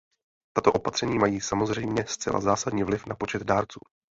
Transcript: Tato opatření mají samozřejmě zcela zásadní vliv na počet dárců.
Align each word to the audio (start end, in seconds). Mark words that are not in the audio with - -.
Tato 0.55 0.73
opatření 0.73 1.17
mají 1.19 1.41
samozřejmě 1.41 2.05
zcela 2.07 2.41
zásadní 2.41 2.83
vliv 2.83 3.05
na 3.05 3.15
počet 3.15 3.43
dárců. 3.43 3.79